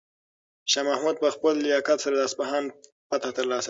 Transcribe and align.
شاه 0.71 0.85
محمود 0.89 1.15
په 1.23 1.27
خپل 1.35 1.53
لیاقت 1.65 1.97
سره 2.03 2.15
د 2.17 2.21
اصفهان 2.29 2.63
فتحه 3.09 3.31
ترلاسه 3.37 3.57
کړه. 3.57 3.59